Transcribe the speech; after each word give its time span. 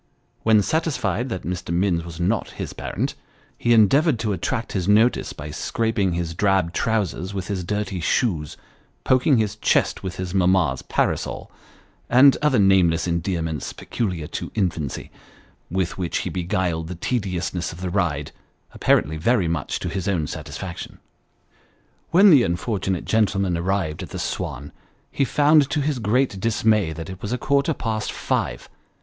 When 0.41 0.63
satisfied 0.63 1.29
that 1.29 1.43
Mr. 1.43 1.71
Minns 1.71 2.03
was 2.03 2.19
not 2.19 2.49
his 2.57 2.73
parent, 2.73 3.13
he 3.55 3.71
endeavoured 3.71 4.17
to 4.21 4.33
attract 4.33 4.71
his 4.71 4.87
notice 4.87 5.31
by 5.31 5.51
scraping 5.51 6.13
his 6.13 6.33
drab 6.33 6.73
trousers 6.73 7.35
with 7.35 7.49
his 7.49 7.63
dirty 7.63 7.99
shoes, 7.99 8.57
poking 9.03 9.37
his 9.37 9.55
chest 9.57 10.01
with 10.01 10.15
his 10.15 10.33
mamma's 10.33 10.81
parasol, 10.81 11.51
and 12.09 12.35
other 12.41 12.57
nameless 12.57 13.07
endearments 13.07 13.73
peculiar 13.73 14.25
to 14.25 14.49
infancy, 14.55 15.11
with 15.69 15.99
which 15.99 16.17
he 16.21 16.31
beguiled 16.31 16.87
the 16.87 16.95
tediousness 16.95 17.71
of 17.71 17.79
the 17.81 17.91
ride, 17.91 18.31
apparently 18.73 19.17
very 19.17 19.47
much 19.47 19.77
to 19.77 19.87
his 19.87 20.07
own 20.07 20.25
satisfaction. 20.25 20.97
When 22.09 22.31
the 22.31 22.41
unfortunate 22.41 23.05
gentleman 23.05 23.55
arrived 23.55 24.01
at 24.01 24.09
the 24.09 24.17
Swan, 24.17 24.71
he 25.11 25.23
found 25.23 25.69
to 25.69 25.79
his 25.79 25.99
great 25.99 26.39
dismay, 26.39 26.91
that 26.91 27.07
it 27.11 27.21
was 27.21 27.31
a 27.31 27.37
quarter 27.37 27.75
past 27.75 28.11
five. 28.11 28.67